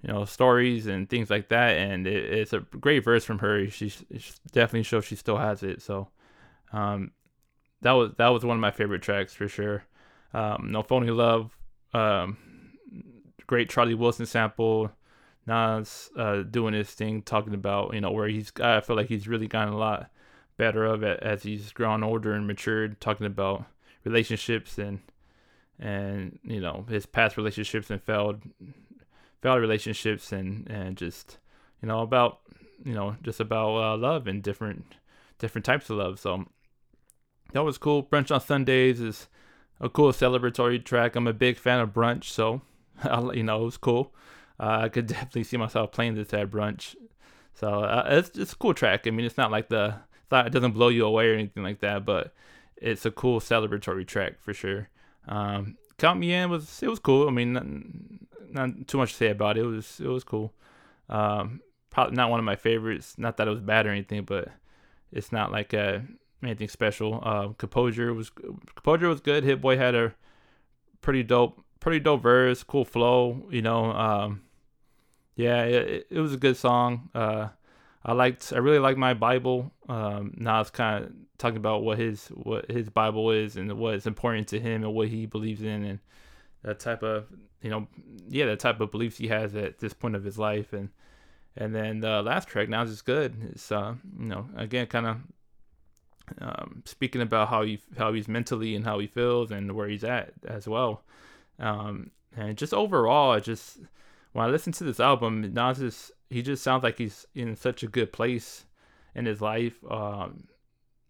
you 0.00 0.10
know 0.10 0.24
stories 0.24 0.86
and 0.86 1.06
things 1.06 1.28
like 1.28 1.50
that. 1.50 1.76
And 1.76 2.06
it, 2.06 2.32
it's 2.32 2.54
a 2.54 2.60
great 2.60 3.04
verse 3.04 3.26
from 3.26 3.40
her. 3.40 3.68
She, 3.68 3.92
definitely 4.52 4.84
shows 4.84 5.04
she 5.04 5.16
still 5.16 5.36
has 5.36 5.62
it. 5.62 5.82
So 5.82 6.08
um, 6.72 7.10
that 7.82 7.92
was 7.92 8.12
that 8.16 8.28
was 8.28 8.42
one 8.42 8.56
of 8.56 8.60
my 8.62 8.70
favorite 8.70 9.02
tracks 9.02 9.34
for 9.34 9.48
sure. 9.48 9.84
Um, 10.32 10.68
no 10.70 10.82
phony 10.82 11.10
love. 11.10 11.54
Um, 11.92 12.38
great 13.46 13.68
Charlie 13.68 13.94
Wilson 13.94 14.24
sample. 14.24 14.90
Nas 15.46 16.10
uh, 16.16 16.42
doing 16.42 16.72
his 16.72 16.90
thing, 16.90 17.20
talking 17.20 17.54
about 17.54 17.92
you 17.92 18.00
know 18.00 18.12
where 18.12 18.28
he's. 18.28 18.50
I 18.62 18.80
feel 18.80 18.96
like 18.96 19.08
he's 19.08 19.28
really 19.28 19.46
gotten 19.46 19.74
a 19.74 19.78
lot 19.78 20.10
better 20.56 20.86
of 20.86 21.02
it 21.02 21.20
as 21.20 21.42
he's 21.42 21.72
grown 21.72 22.02
older 22.02 22.32
and 22.32 22.46
matured. 22.46 22.98
Talking 22.98 23.26
about 23.26 23.66
relationships 24.04 24.78
and 24.78 25.00
and 25.78 26.38
you 26.42 26.60
know 26.60 26.84
his 26.88 27.06
past 27.06 27.36
relationships 27.36 27.90
and 27.90 28.02
failed 28.02 28.40
failed 29.40 29.60
relationships 29.60 30.32
and 30.32 30.68
and 30.68 30.96
just 30.96 31.38
you 31.82 31.88
know 31.88 32.00
about 32.00 32.40
you 32.84 32.94
know 32.94 33.16
just 33.22 33.40
about 33.40 33.76
uh, 33.76 33.96
love 33.96 34.26
and 34.26 34.42
different 34.42 34.84
different 35.38 35.64
types 35.64 35.90
of 35.90 35.96
love. 35.96 36.20
So 36.20 36.44
that 37.52 37.64
was 37.64 37.78
cool. 37.78 38.04
Brunch 38.04 38.30
on 38.30 38.40
Sundays 38.40 39.00
is 39.00 39.28
a 39.80 39.88
cool 39.88 40.12
celebratory 40.12 40.84
track. 40.84 41.16
I'm 41.16 41.26
a 41.26 41.32
big 41.32 41.56
fan 41.56 41.80
of 41.80 41.90
brunch, 41.92 42.24
so 42.24 42.60
you 43.34 43.42
know 43.42 43.62
it 43.62 43.64
was 43.64 43.76
cool. 43.76 44.14
Uh, 44.58 44.82
I 44.82 44.88
could 44.88 45.06
definitely 45.08 45.44
see 45.44 45.56
myself 45.56 45.90
playing 45.92 46.14
this 46.14 46.32
at 46.34 46.50
brunch. 46.50 46.94
So 47.54 47.80
uh, 47.80 48.06
it's 48.10 48.38
it's 48.38 48.52
a 48.52 48.56
cool 48.56 48.74
track. 48.74 49.06
I 49.06 49.10
mean, 49.10 49.26
it's 49.26 49.38
not 49.38 49.50
like 49.50 49.68
the 49.68 49.96
it 50.32 50.52
doesn't 50.52 50.72
blow 50.72 50.88
you 50.88 51.04
away 51.04 51.28
or 51.28 51.34
anything 51.34 51.64
like 51.64 51.80
that, 51.80 52.04
but 52.04 52.32
it's 52.80 53.04
a 53.04 53.10
cool 53.10 53.40
celebratory 53.40 54.06
track 54.06 54.40
for 54.40 54.52
sure. 54.52 54.88
Um, 55.28 55.76
Count 55.98 56.18
Me 56.18 56.32
In 56.32 56.50
was 56.50 56.82
it 56.82 56.88
was 56.88 56.98
cool. 56.98 57.28
I 57.28 57.30
mean, 57.30 57.52
not, 57.52 57.66
not, 58.50 58.88
too 58.88 58.98
much 58.98 59.12
to 59.12 59.16
say 59.16 59.30
about 59.30 59.58
it. 59.58 59.62
It 59.62 59.66
was 59.66 60.00
it 60.00 60.08
was 60.08 60.24
cool. 60.24 60.52
Um, 61.08 61.60
probably 61.90 62.16
not 62.16 62.30
one 62.30 62.38
of 62.38 62.44
my 62.44 62.56
favorites. 62.56 63.16
Not 63.18 63.36
that 63.36 63.46
it 63.46 63.50
was 63.50 63.60
bad 63.60 63.86
or 63.86 63.90
anything, 63.90 64.24
but 64.24 64.48
it's 65.12 65.30
not 65.30 65.52
like 65.52 65.72
a 65.72 66.04
anything 66.42 66.68
special. 66.68 67.20
Uh, 67.22 67.48
Composure 67.58 68.14
was 68.14 68.30
Composure 68.30 69.08
was 69.08 69.20
good. 69.20 69.44
Hit 69.44 69.60
Boy 69.60 69.76
had 69.76 69.94
a 69.94 70.14
pretty 71.02 71.22
dope, 71.22 71.62
pretty 71.80 72.00
dope 72.00 72.22
verse, 72.22 72.62
cool 72.62 72.84
flow. 72.84 73.46
You 73.50 73.62
know, 73.62 73.92
um, 73.92 74.42
yeah, 75.36 75.64
it, 75.64 76.06
it 76.10 76.20
was 76.20 76.32
a 76.32 76.38
good 76.38 76.56
song. 76.56 77.10
Uh, 77.14 77.48
I 78.04 78.12
liked, 78.12 78.52
I 78.52 78.58
really 78.58 78.78
like 78.78 78.96
my 78.96 79.14
Bible. 79.14 79.72
Um, 79.88 80.34
Nas 80.36 80.70
kind 80.70 81.04
of 81.04 81.12
talking 81.38 81.56
about 81.56 81.82
what 81.82 81.98
his 81.98 82.28
what 82.28 82.70
his 82.70 82.88
Bible 82.88 83.30
is 83.30 83.56
and 83.56 83.72
what 83.78 83.94
is 83.94 84.06
important 84.06 84.48
to 84.48 84.60
him 84.60 84.84
and 84.84 84.94
what 84.94 85.08
he 85.08 85.26
believes 85.26 85.62
in 85.62 85.84
and 85.84 85.98
that 86.62 86.78
type 86.78 87.02
of 87.02 87.26
you 87.62 87.70
know 87.70 87.86
yeah 88.28 88.46
that 88.46 88.60
type 88.60 88.80
of 88.80 88.90
beliefs 88.90 89.16
he 89.16 89.28
has 89.28 89.54
at 89.54 89.78
this 89.78 89.94
point 89.94 90.14
of 90.14 90.22
his 90.22 90.38
life 90.38 90.72
and 90.72 90.90
and 91.56 91.74
then 91.74 92.00
the 92.00 92.22
last 92.22 92.48
track 92.48 92.68
now 92.68 92.82
is 92.82 93.02
good. 93.02 93.34
It's 93.52 93.72
uh 93.72 93.94
you 94.18 94.26
know 94.26 94.46
again 94.56 94.86
kind 94.86 95.06
of 95.06 95.16
um, 96.40 96.82
speaking 96.84 97.22
about 97.22 97.48
how 97.48 97.62
he 97.62 97.80
how 97.98 98.12
he's 98.12 98.28
mentally 98.28 98.76
and 98.76 98.84
how 98.84 98.98
he 98.98 99.06
feels 99.06 99.50
and 99.50 99.72
where 99.72 99.88
he's 99.88 100.04
at 100.04 100.32
as 100.46 100.68
well. 100.68 101.02
Um, 101.58 102.10
and 102.36 102.56
just 102.56 102.72
overall, 102.72 103.38
just 103.40 103.78
when 104.32 104.46
I 104.46 104.48
listen 104.48 104.72
to 104.74 104.84
this 104.84 105.00
album, 105.00 105.52
Nas 105.52 105.80
is 105.80 106.12
he 106.30 106.42
just 106.42 106.62
sounds 106.62 106.82
like 106.82 106.98
he's 106.98 107.26
in 107.34 107.56
such 107.56 107.82
a 107.82 107.88
good 107.88 108.12
place 108.12 108.64
in 109.14 109.26
his 109.26 109.40
life. 109.40 109.74
Um, 109.90 110.44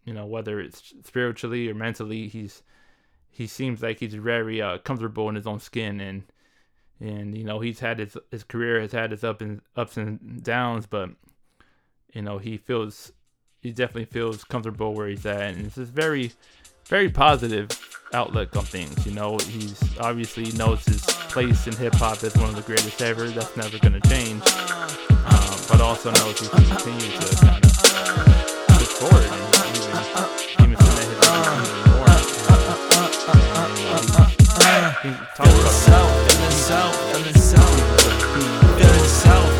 you 0.03 0.13
know, 0.13 0.25
whether 0.25 0.59
it's 0.59 0.93
spiritually 1.03 1.69
or 1.69 1.75
mentally, 1.75 2.27
he's 2.27 2.63
he 3.29 3.47
seems 3.47 3.81
like 3.81 3.99
he's 3.99 4.15
very 4.15 4.61
uh, 4.61 4.79
comfortable 4.79 5.29
in 5.29 5.35
his 5.35 5.47
own 5.47 5.59
skin 5.59 6.01
and 6.01 6.23
and 6.99 7.37
you 7.37 7.43
know 7.43 7.59
he's 7.59 7.79
had 7.79 7.99
his 7.99 8.17
his 8.29 8.43
career 8.43 8.81
has 8.81 8.91
had 8.91 9.11
his 9.11 9.23
up 9.23 9.41
and 9.41 9.61
ups 9.75 9.97
and 9.97 10.43
downs, 10.43 10.85
but 10.85 11.09
you 12.13 12.21
know 12.21 12.37
he 12.37 12.57
feels 12.57 13.11
he 13.61 13.71
definitely 13.71 14.05
feels 14.05 14.43
comfortable 14.43 14.93
where 14.93 15.07
he's 15.07 15.25
at, 15.25 15.53
and 15.53 15.65
it's 15.65 15.75
just 15.75 15.91
very, 15.91 16.31
very 16.85 17.09
positive 17.09 17.69
outlook 18.13 18.55
on 18.55 18.65
things. 18.65 19.05
You 19.05 19.13
know, 19.13 19.37
he's 19.37 19.97
obviously 19.99 20.51
knows 20.57 20.83
his 20.85 21.01
place 21.01 21.67
in 21.67 21.75
hip 21.75 21.93
hop 21.93 22.23
as 22.23 22.35
one 22.35 22.49
of 22.49 22.55
the 22.55 22.63
greatest 22.63 23.01
ever. 23.01 23.27
That's 23.29 23.55
never 23.55 23.77
going 23.77 24.01
to 24.01 24.09
change. 24.09 24.41
Um, 25.25 25.57
but 25.69 25.81
also 25.81 26.11
knows 26.11 26.39
he 26.39 26.47
can 26.47 26.65
continue 26.65 27.11
to 27.11 27.35
kind 27.45 27.63
of 27.63 27.71
push 28.67 28.91
forward 28.97 29.23
and 29.23 29.33
even, 29.37 29.95
even 30.63 30.77
submit 30.77 31.07
his 31.07 31.19
even 31.21 31.81
more. 31.91 32.09
He 35.01 35.09
talks 35.35 35.57
about 35.59 35.71
self, 35.71 36.11
feeling 36.31 36.51
self, 36.51 36.93
feeling 38.77 39.09
self, 39.09 39.50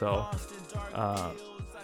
So, 0.00 0.26
uh, 0.94 1.30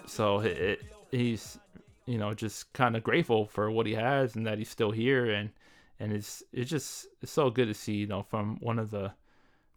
so 0.07 0.39
it, 0.39 0.57
it, 0.57 0.81
he's 1.11 1.59
you 2.07 2.17
know 2.17 2.33
just 2.33 2.73
kind 2.73 2.97
of 2.97 3.03
grateful 3.03 3.45
for 3.45 3.69
what 3.69 3.85
he 3.85 3.93
has 3.93 4.35
and 4.35 4.47
that 4.47 4.57
he's 4.57 4.69
still 4.69 4.89
here 4.89 5.29
and 5.29 5.51
and 5.99 6.11
it's 6.11 6.41
it's 6.51 6.69
just 6.69 7.05
it's 7.21 7.31
so 7.31 7.51
good 7.51 7.67
to 7.67 7.75
see 7.75 7.93
you 7.93 8.07
know 8.07 8.23
from 8.23 8.57
one 8.59 8.79
of 8.79 8.89
the 8.89 9.13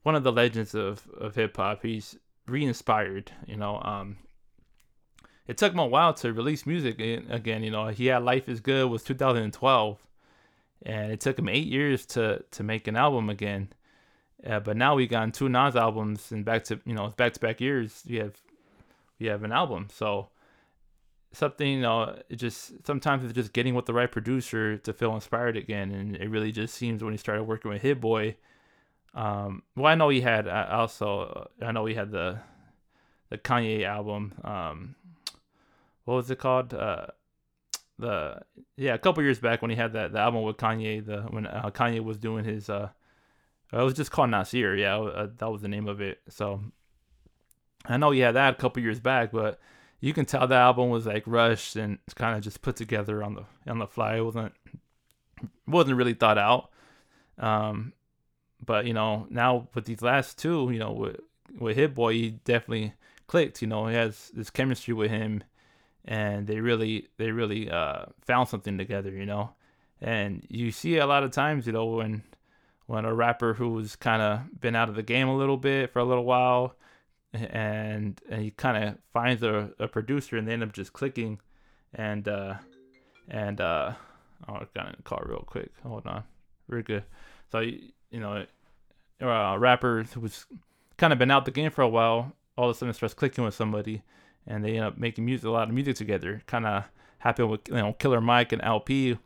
one 0.04 0.14
of 0.14 0.22
the 0.22 0.32
legends 0.32 0.74
of 0.74 1.06
of 1.18 1.34
hip 1.34 1.54
hop. 1.54 1.82
He's 1.82 2.16
re-inspired, 2.46 3.30
you 3.46 3.56
know. 3.56 3.78
Um, 3.82 4.16
it 5.46 5.58
took 5.58 5.74
him 5.74 5.78
a 5.78 5.86
while 5.86 6.14
to 6.14 6.32
release 6.32 6.64
music 6.64 6.98
again. 6.98 7.62
You 7.62 7.70
know, 7.70 7.88
he 7.88 8.06
had 8.06 8.22
Life 8.22 8.48
Is 8.48 8.60
Good 8.60 8.88
was 8.88 9.02
2012, 9.02 9.98
and 10.86 11.12
it 11.12 11.20
took 11.20 11.38
him 11.38 11.48
eight 11.50 11.66
years 11.66 12.06
to 12.06 12.42
to 12.52 12.62
make 12.62 12.88
an 12.88 12.96
album 12.96 13.28
again. 13.28 13.68
Uh, 14.46 14.60
but 14.60 14.76
now 14.76 14.94
we 14.94 15.06
got 15.06 15.34
two 15.34 15.48
Nas 15.48 15.76
albums 15.76 16.32
and 16.32 16.44
back 16.44 16.64
to 16.64 16.80
you 16.84 16.94
know 16.94 17.08
back 17.16 17.32
to 17.34 17.40
back 17.40 17.60
years. 17.60 18.02
We 18.08 18.16
have 18.16 18.34
we 19.18 19.26
have 19.26 19.42
an 19.42 19.52
album, 19.52 19.88
so 19.92 20.28
something 21.32 21.68
you 21.68 21.80
know 21.80 22.16
it 22.28 22.36
just 22.36 22.86
sometimes 22.86 23.24
it's 23.24 23.34
just 23.34 23.52
getting 23.52 23.74
with 23.74 23.86
the 23.86 23.92
right 23.92 24.10
producer 24.10 24.76
to 24.78 24.92
feel 24.92 25.14
inspired 25.14 25.56
again, 25.56 25.90
and 25.90 26.16
it 26.16 26.28
really 26.28 26.52
just 26.52 26.74
seems 26.74 27.04
when 27.04 27.12
he 27.12 27.18
started 27.18 27.44
working 27.44 27.70
with 27.70 27.82
Hit 27.82 28.00
Boy. 28.00 28.36
Um, 29.12 29.62
well, 29.76 29.86
I 29.86 29.94
know 29.94 30.08
he 30.08 30.20
had 30.20 30.48
I 30.48 30.70
also 30.70 31.50
I 31.60 31.72
know 31.72 31.84
he 31.84 31.94
had 31.94 32.10
the 32.10 32.38
the 33.28 33.38
Kanye 33.38 33.84
album. 33.84 34.34
Um, 34.42 34.94
what 36.04 36.14
was 36.14 36.30
it 36.30 36.38
called? 36.38 36.72
Uh, 36.72 37.06
the 37.98 38.40
yeah, 38.76 38.94
a 38.94 38.98
couple 38.98 39.22
years 39.22 39.38
back 39.38 39.60
when 39.60 39.70
he 39.70 39.76
had 39.76 39.92
that 39.92 40.12
the 40.12 40.18
album 40.18 40.42
with 40.42 40.56
Kanye, 40.56 41.04
the 41.04 41.22
when 41.22 41.46
uh, 41.46 41.70
Kanye 41.70 42.02
was 42.02 42.18
doing 42.18 42.44
his 42.44 42.70
uh, 42.70 42.88
it 43.72 43.82
was 43.82 43.94
just 43.94 44.10
called 44.10 44.30
Nasir. 44.30 44.74
Yeah, 44.76 44.98
uh, 44.98 45.28
that 45.38 45.50
was 45.50 45.62
the 45.62 45.68
name 45.68 45.88
of 45.88 46.00
it. 46.00 46.20
So 46.28 46.60
I 47.86 47.96
know 47.96 48.10
he 48.10 48.20
had 48.20 48.34
that 48.34 48.54
a 48.54 48.56
couple 48.56 48.82
years 48.82 49.00
back, 49.00 49.32
but 49.32 49.60
you 50.00 50.12
can 50.12 50.24
tell 50.24 50.46
the 50.46 50.54
album 50.54 50.90
was 50.90 51.06
like 51.06 51.24
rushed 51.26 51.76
and 51.76 51.98
kind 52.14 52.36
of 52.36 52.42
just 52.42 52.62
put 52.62 52.76
together 52.76 53.22
on 53.22 53.34
the 53.34 53.44
on 53.70 53.78
the 53.78 53.86
fly. 53.86 54.16
It 54.16 54.24
wasn't 54.24 54.52
wasn't 55.66 55.96
really 55.96 56.14
thought 56.14 56.38
out. 56.38 56.70
Um, 57.38 57.92
but 58.64 58.86
you 58.86 58.92
know 58.92 59.26
now 59.30 59.68
with 59.74 59.84
these 59.84 60.02
last 60.02 60.38
two, 60.38 60.70
you 60.72 60.78
know 60.78 60.92
with 60.92 61.20
with 61.58 61.76
Hit 61.76 61.94
Boy, 61.94 62.14
he 62.14 62.30
definitely 62.44 62.94
clicked. 63.26 63.62
You 63.62 63.68
know 63.68 63.86
he 63.86 63.94
has 63.94 64.30
this 64.34 64.50
chemistry 64.50 64.94
with 64.94 65.10
him 65.10 65.44
and 66.04 66.46
they 66.46 66.60
really 66.60 67.08
they 67.18 67.30
really 67.30 67.70
uh, 67.70 68.06
found 68.22 68.48
something 68.48 68.78
together, 68.78 69.10
you 69.10 69.26
know. 69.26 69.50
And 70.00 70.46
you 70.48 70.72
see 70.72 70.96
a 70.96 71.06
lot 71.06 71.24
of 71.24 71.30
times, 71.30 71.66
you 71.66 71.72
know, 71.72 71.86
when 71.86 72.22
when 72.90 73.04
a 73.04 73.14
rapper 73.14 73.54
who's 73.54 73.94
kind 73.94 74.20
of 74.20 74.60
been 74.60 74.74
out 74.74 74.88
of 74.88 74.96
the 74.96 75.02
game 75.04 75.28
a 75.28 75.36
little 75.36 75.56
bit 75.56 75.92
for 75.92 76.00
a 76.00 76.04
little 76.04 76.24
while, 76.24 76.74
and 77.32 78.20
and 78.28 78.42
he 78.42 78.50
kind 78.50 78.82
of 78.82 78.98
finds 79.12 79.44
a, 79.44 79.70
a 79.78 79.86
producer 79.86 80.36
and 80.36 80.48
they 80.48 80.52
end 80.52 80.64
up 80.64 80.72
just 80.72 80.92
clicking, 80.92 81.38
and 81.94 82.26
uh, 82.26 82.54
and 83.28 83.60
uh, 83.60 83.92
oh, 84.48 84.54
I 84.54 84.66
got 84.74 84.86
in 84.86 84.94
the 84.96 85.04
car 85.04 85.24
real 85.24 85.44
quick. 85.46 85.70
Hold 85.84 86.04
on, 86.08 86.24
we're 86.68 86.82
good. 86.82 87.04
So 87.52 87.60
you 87.60 87.78
you 88.10 88.18
know, 88.18 88.44
a 89.20 89.56
rapper 89.56 90.04
who's 90.12 90.46
kind 90.96 91.12
of 91.12 91.18
been 91.20 91.30
out 91.30 91.44
the 91.44 91.52
game 91.52 91.70
for 91.70 91.82
a 91.82 91.88
while, 91.88 92.32
all 92.58 92.70
of 92.70 92.74
a 92.74 92.78
sudden 92.78 92.92
starts 92.92 93.14
clicking 93.14 93.44
with 93.44 93.54
somebody, 93.54 94.02
and 94.48 94.64
they 94.64 94.74
end 94.74 94.84
up 94.86 94.98
making 94.98 95.24
music, 95.24 95.46
a 95.46 95.50
lot 95.50 95.68
of 95.68 95.74
music 95.76 95.94
together. 95.94 96.42
Kind 96.48 96.66
of 96.66 96.86
happened 97.18 97.50
with 97.50 97.68
you 97.68 97.74
know 97.74 97.92
Killer 97.92 98.20
Mike 98.20 98.50
and 98.50 98.60
El-P. 98.62 99.06
You 99.10 99.18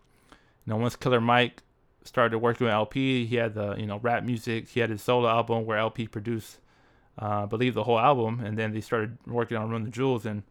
know, 0.66 0.76
once 0.76 0.96
Killer 0.96 1.22
Mike 1.22 1.62
started 2.04 2.38
working 2.38 2.66
with 2.66 2.74
El-P, 2.74 3.26
he 3.26 3.36
had 3.36 3.54
the 3.54 3.74
you 3.76 3.86
know 3.86 3.98
rap 3.98 4.22
music. 4.24 4.68
He 4.68 4.80
had 4.80 4.90
his 4.90 5.02
solo 5.02 5.28
album 5.28 5.64
where 5.64 5.78
El-P 5.78 6.08
produced, 6.08 6.58
uh, 7.20 7.42
I 7.42 7.46
believe, 7.46 7.74
the 7.74 7.84
whole 7.84 7.98
album, 7.98 8.40
and 8.40 8.58
then 8.58 8.72
they 8.72 8.80
started 8.80 9.18
working 9.26 9.56
on 9.56 9.70
Run 9.70 9.84
the 9.84 9.90
Jewels, 9.90 10.26
and 10.26 10.42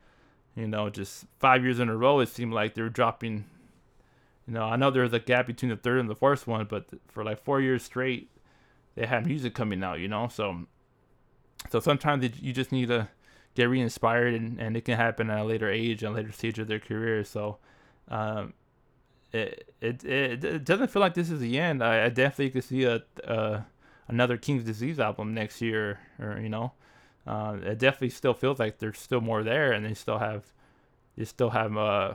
you 0.55 0.67
know, 0.67 0.89
just 0.89 1.25
five 1.39 1.63
years 1.63 1.79
in 1.79 1.89
a 1.89 1.97
row, 1.97 2.19
it 2.19 2.29
seemed 2.29 2.53
like 2.53 2.73
they 2.73 2.81
were 2.81 2.89
dropping. 2.89 3.45
You 4.47 4.53
know, 4.53 4.63
I 4.63 4.75
know 4.75 4.91
there 4.91 5.03
was 5.03 5.13
a 5.13 5.19
gap 5.19 5.47
between 5.47 5.69
the 5.69 5.77
third 5.77 5.99
and 5.99 6.09
the 6.09 6.15
fourth 6.15 6.47
one, 6.47 6.65
but 6.69 6.85
for 7.07 7.23
like 7.23 7.43
four 7.43 7.61
years 7.61 7.83
straight, 7.83 8.29
they 8.95 9.05
had 9.05 9.25
music 9.25 9.53
coming 9.55 9.83
out. 9.83 9.99
You 9.99 10.07
know, 10.07 10.27
so 10.27 10.65
so 11.69 11.79
sometimes 11.79 12.29
you 12.41 12.53
just 12.53 12.71
need 12.71 12.89
to 12.89 13.09
get 13.55 13.69
re-inspired, 13.69 14.33
and, 14.33 14.59
and 14.59 14.75
it 14.75 14.85
can 14.85 14.97
happen 14.97 15.29
at 15.29 15.39
a 15.39 15.43
later 15.43 15.69
age, 15.69 16.03
and 16.03 16.15
later 16.15 16.31
stage 16.31 16.59
of 16.59 16.67
their 16.67 16.79
career. 16.79 17.23
So, 17.23 17.57
um, 18.07 18.53
it, 19.33 19.73
it 19.81 20.03
it 20.05 20.63
doesn't 20.63 20.89
feel 20.89 21.01
like 21.01 21.15
this 21.15 21.29
is 21.29 21.39
the 21.39 21.59
end. 21.59 21.83
I, 21.83 22.05
I 22.05 22.09
definitely 22.09 22.51
could 22.51 22.63
see 22.63 22.83
a 22.83 23.03
uh, 23.27 23.61
another 24.07 24.37
King's 24.37 24.63
Disease 24.63 24.99
album 24.99 25.33
next 25.33 25.61
year, 25.61 25.99
or 26.19 26.39
you 26.39 26.49
know, 26.49 26.73
uh, 27.25 27.57
it 27.63 27.79
definitely 27.79 28.11
still 28.11 28.33
feels 28.33 28.59
like 28.59 28.77
there's 28.77 28.99
still 28.99 29.21
more 29.21 29.43
there, 29.43 29.71
and 29.71 29.85
they 29.85 29.95
still 29.95 30.19
have 30.19 30.45
they 31.17 31.25
still 31.25 31.49
have 31.49 31.75
uh 31.75 32.13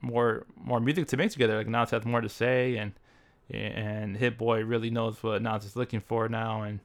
more 0.00 0.46
more 0.56 0.80
music 0.80 1.06
to 1.08 1.16
make 1.16 1.30
together. 1.30 1.56
Like 1.56 1.68
Nas 1.68 1.90
has 1.90 2.04
more 2.04 2.20
to 2.20 2.28
say, 2.28 2.76
and 2.76 2.92
and 3.48 4.16
Hit 4.16 4.36
Boy 4.36 4.64
really 4.64 4.90
knows 4.90 5.22
what 5.22 5.42
Nas 5.42 5.64
is 5.64 5.76
looking 5.76 6.00
for 6.00 6.28
now, 6.28 6.62
and 6.62 6.80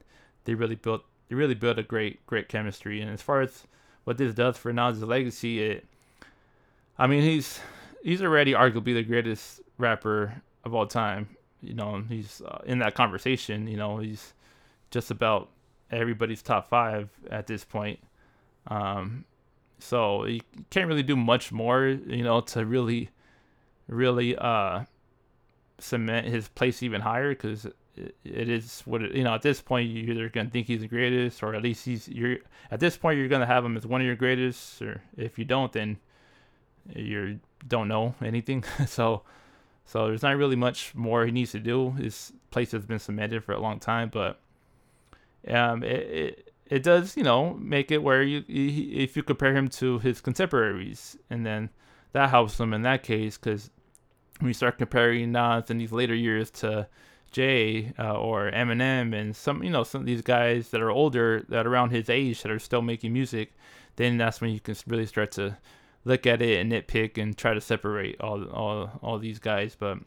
they 0.45 0.53
really 0.53 0.75
built 0.75 1.03
they 1.29 1.35
really 1.35 1.55
built 1.55 1.79
a 1.79 1.83
great 1.83 2.25
great 2.27 2.47
chemistry. 2.47 3.01
And 3.01 3.09
as 3.09 3.21
far 3.21 3.41
as 3.41 3.63
what 4.03 4.17
this 4.17 4.35
does 4.35 4.57
for 4.57 4.71
Nas' 4.71 5.01
legacy, 5.01 5.63
it 5.63 5.85
I 6.99 7.07
mean 7.07 7.23
he's 7.23 7.59
he's 8.05 8.21
already 8.21 8.53
arguably 8.53 8.93
the 8.93 9.03
greatest 9.03 9.59
rapper 9.79 10.41
of 10.63 10.73
all 10.73 10.85
time. 10.85 11.27
You 11.61 11.73
know, 11.73 12.03
he's 12.07 12.41
uh, 12.45 12.59
in 12.65 12.79
that 12.79 12.93
conversation. 12.93 13.67
You 13.67 13.77
know, 13.77 13.97
he's 13.97 14.33
just 14.91 15.09
about 15.09 15.49
everybody's 15.91 16.43
top 16.43 16.69
five 16.69 17.09
at 17.31 17.47
this 17.47 17.65
point. 17.65 17.99
Um, 18.67 19.25
so 19.79 20.25
you 20.25 20.41
can't 20.69 20.87
really 20.87 21.03
do 21.03 21.15
much 21.15 21.51
more, 21.51 21.87
you 21.87 22.23
know, 22.23 22.41
to 22.41 22.65
really, 22.65 23.09
really 23.87 24.37
uh, 24.37 24.85
cement 25.79 26.27
his 26.27 26.47
place 26.47 26.83
even 26.83 27.01
higher 27.01 27.31
because 27.31 27.65
it 27.95 28.49
is 28.49 28.83
what 28.85 29.01
it, 29.01 29.15
you 29.15 29.23
know. 29.23 29.33
At 29.33 29.41
this 29.41 29.61
point, 29.61 29.89
you're 29.89 30.11
either 30.11 30.29
gonna 30.29 30.49
think 30.51 30.67
he's 30.67 30.81
the 30.81 30.87
greatest, 30.87 31.41
or 31.41 31.55
at 31.55 31.63
least 31.63 31.85
he's 31.85 32.07
you're. 32.07 32.37
At 32.69 32.79
this 32.79 32.97
point, 32.97 33.17
you're 33.17 33.27
gonna 33.27 33.45
have 33.47 33.65
him 33.65 33.75
as 33.75 33.87
one 33.87 34.01
of 34.01 34.07
your 34.07 34.15
greatest, 34.15 34.81
or 34.81 35.01
if 35.17 35.39
you 35.39 35.45
don't, 35.45 35.71
then 35.71 35.97
you 36.93 37.39
don't 37.67 37.87
know 37.87 38.15
anything. 38.23 38.63
so, 38.87 39.23
so 39.85 40.07
there's 40.07 40.23
not 40.23 40.37
really 40.37 40.55
much 40.55 40.93
more 40.95 41.25
he 41.25 41.31
needs 41.31 41.51
to 41.51 41.59
do. 41.59 41.91
His 41.91 42.33
place 42.51 42.71
has 42.71 42.85
been 42.85 42.99
cemented 42.99 43.43
for 43.43 43.53
a 43.53 43.59
long 43.59 43.79
time, 43.79 44.09
but 44.09 44.39
um, 45.47 45.83
it, 45.83 45.89
it 45.89 46.51
it 46.67 46.83
does 46.83 47.15
you 47.15 47.23
know 47.23 47.53
make 47.53 47.91
it 47.91 48.01
where 48.01 48.23
you 48.23 48.43
if 48.47 49.15
you 49.15 49.23
compare 49.23 49.55
him 49.55 49.67
to 49.69 49.99
his 49.99 50.21
contemporaries, 50.21 51.17
and 51.29 51.45
then 51.45 51.69
that 52.13 52.29
helps 52.29 52.59
him 52.59 52.73
in 52.73 52.81
that 52.83 53.03
case 53.03 53.37
because 53.37 53.69
when 54.39 54.49
you 54.49 54.53
start 54.53 54.77
comparing 54.77 55.31
Nas 55.31 55.69
in 55.69 55.77
these 55.77 55.91
later 55.91 56.15
years 56.15 56.49
to 56.51 56.87
Jay 57.31 57.93
uh, 57.99 58.13
or 58.13 58.49
Eminem 58.51 59.13
and 59.13 59.35
some 59.35 59.63
you 59.63 59.69
know 59.69 59.83
some 59.83 60.01
of 60.01 60.07
these 60.07 60.21
guys 60.21 60.69
that 60.69 60.81
are 60.81 60.91
older 60.91 61.45
that 61.49 61.67
are 61.67 61.69
around 61.69 61.91
his 61.91 62.09
age 62.09 62.41
that 62.41 62.51
are 62.51 62.59
still 62.59 62.81
making 62.81 63.13
music, 63.13 63.53
then 63.97 64.17
that's 64.17 64.41
when 64.41 64.51
you 64.51 64.59
can 64.59 64.75
really 64.87 65.05
start 65.05 65.31
to 65.33 65.57
look 66.05 66.25
at 66.25 66.41
it 66.41 66.59
and 66.59 66.71
nitpick 66.71 67.21
and 67.21 67.37
try 67.37 67.53
to 67.53 67.61
separate 67.61 68.19
all 68.21 68.45
all 68.45 68.99
all 69.01 69.19
these 69.19 69.39
guys. 69.39 69.75
But 69.77 69.99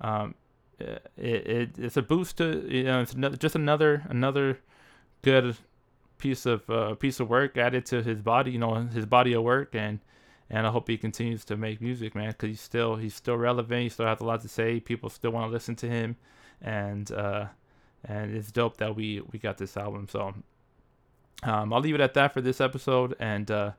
um, 0.00 0.34
it, 0.78 1.10
it 1.16 1.70
it's 1.78 1.96
a 1.96 2.02
boost 2.02 2.38
to 2.38 2.64
you 2.68 2.84
know 2.84 3.00
it's 3.00 3.14
another, 3.14 3.36
just 3.36 3.54
another 3.54 4.04
another 4.08 4.60
good 5.22 5.56
piece 6.18 6.46
of 6.46 6.68
uh, 6.70 6.94
piece 6.94 7.18
of 7.18 7.28
work 7.28 7.56
added 7.56 7.86
to 7.86 8.02
his 8.02 8.20
body. 8.20 8.52
You 8.52 8.58
know 8.58 8.74
his 8.74 9.06
body 9.06 9.32
of 9.32 9.42
work 9.42 9.74
and. 9.74 10.00
And 10.54 10.66
I 10.66 10.70
hope 10.70 10.86
he 10.86 10.98
continues 10.98 11.46
to 11.46 11.56
make 11.56 11.80
music, 11.80 12.14
man, 12.14 12.32
because 12.32 12.48
he's 12.48 12.60
still 12.60 12.96
he's 12.96 13.14
still 13.14 13.38
relevant. 13.38 13.84
He 13.84 13.88
still 13.88 14.04
has 14.04 14.20
a 14.20 14.24
lot 14.24 14.42
to 14.42 14.48
say. 14.48 14.80
People 14.80 15.08
still 15.08 15.30
want 15.30 15.48
to 15.48 15.50
listen 15.50 15.74
to 15.76 15.88
him 15.88 16.16
and 16.62 17.10
uh, 17.12 17.46
and 18.04 18.34
it's 18.34 18.50
dope 18.50 18.78
that 18.78 18.94
we 18.94 19.20
we 19.32 19.38
got 19.38 19.58
this 19.58 19.76
album. 19.76 20.08
So 20.08 20.34
um, 21.42 21.72
I'll 21.72 21.80
leave 21.80 21.94
it 21.94 22.00
at 22.00 22.14
that 22.14 22.32
for 22.32 22.40
this 22.40 22.60
episode, 22.60 23.14
and 23.18 23.50
uh, 23.50 23.72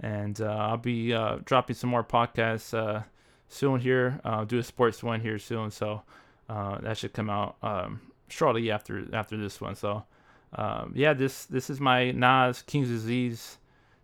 and 0.00 0.40
uh, 0.40 0.46
I'll 0.46 0.76
be 0.76 1.12
uh, 1.12 1.38
dropping 1.44 1.76
some 1.76 1.90
more 1.90 2.04
podcasts 2.04 2.72
uh, 2.76 3.02
soon 3.48 3.80
here. 3.80 4.20
Do 4.46 4.58
a 4.58 4.62
sports 4.62 5.02
one 5.02 5.20
here 5.20 5.38
soon, 5.38 5.70
so 5.70 6.02
uh, 6.48 6.78
that 6.80 6.98
should 6.98 7.12
come 7.12 7.30
out 7.30 7.56
um, 7.62 8.00
shortly 8.28 8.70
after 8.70 9.06
after 9.14 9.36
this 9.36 9.60
one. 9.60 9.74
So 9.74 10.04
um, 10.54 10.92
yeah, 10.94 11.14
this 11.14 11.46
this 11.46 11.70
is 11.70 11.80
my 11.80 12.10
Nas 12.12 12.62
King's 12.62 12.88
Disease 12.88 13.58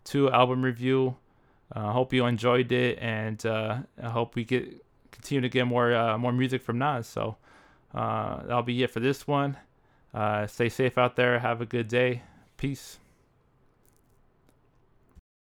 two 0.05 0.31
album 0.31 0.63
review. 0.63 1.17
I 1.73 1.93
hope 1.93 2.13
you 2.13 2.27
enjoyed 2.27 2.73
it, 2.73 2.99
and 3.01 3.45
I 3.47 3.83
hope 4.09 4.35
we 4.35 4.45
get 4.45 4.85
continue 5.11 5.41
to 5.43 5.49
get 5.49 5.67
more 5.67 6.19
more 6.19 6.33
music 6.33 6.63
from 6.63 6.79
Nas. 6.79 7.07
So. 7.07 7.37
Uh, 7.93 8.43
that'll 8.45 8.63
be 8.63 8.81
it 8.85 8.89
for 8.89 9.01
this 9.01 9.27
one. 9.27 9.57
Uh, 10.15 10.47
stay 10.47 10.69
safe 10.69 10.97
out 10.97 11.17
there. 11.17 11.41
Have 11.41 11.61
a 11.61 11.67
good 11.67 11.89
day. 11.89 12.23
Peace. 12.57 13.01